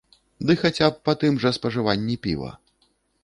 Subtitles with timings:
[0.49, 2.51] Ды хаця б па тым жа спажыванні піва.